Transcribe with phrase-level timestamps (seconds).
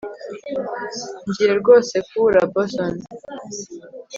[1.27, 2.93] Ngiye rwose kubura Boston